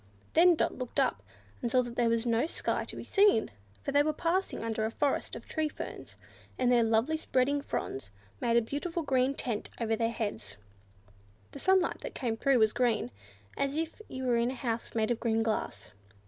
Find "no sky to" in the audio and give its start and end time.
2.25-2.95